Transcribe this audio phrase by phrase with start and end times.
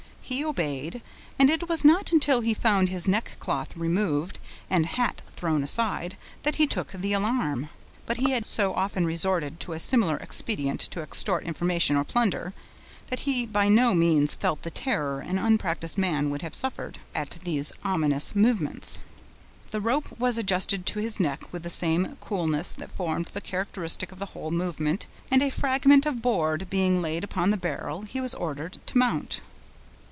[0.23, 1.01] He obeyed;
[1.37, 4.39] and it was not until he found his neckcloth removed,
[4.69, 7.67] and hat thrown aside, that he took the alarm.
[8.05, 12.53] But he had so often resorted to a similar expedient to extort information, or plunder,
[13.09, 17.31] that he by no means felt the terror an unpracticed man would have suffered, at
[17.43, 19.01] these ominous movements.
[19.71, 24.13] The rope was adjusted to his neck with the same coolness that formed the characteristic
[24.13, 28.21] of the whole movement, and a fragment of board being laid upon the barrel, he
[28.21, 29.41] was ordered to mount.